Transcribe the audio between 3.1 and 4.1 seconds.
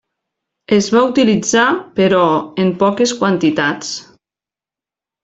quantitats.